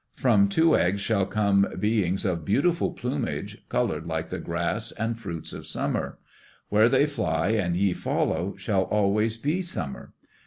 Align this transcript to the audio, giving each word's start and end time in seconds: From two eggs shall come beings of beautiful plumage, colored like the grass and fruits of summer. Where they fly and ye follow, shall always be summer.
From 0.15 0.49
two 0.49 0.75
eggs 0.75 0.99
shall 0.99 1.27
come 1.27 1.67
beings 1.79 2.25
of 2.25 2.43
beautiful 2.43 2.89
plumage, 2.93 3.63
colored 3.69 4.07
like 4.07 4.29
the 4.31 4.39
grass 4.39 4.91
and 4.91 5.15
fruits 5.15 5.53
of 5.53 5.67
summer. 5.67 6.17
Where 6.69 6.89
they 6.89 7.05
fly 7.05 7.49
and 7.49 7.77
ye 7.77 7.93
follow, 7.93 8.55
shall 8.55 8.85
always 8.85 9.37
be 9.37 9.61
summer. 9.61 10.13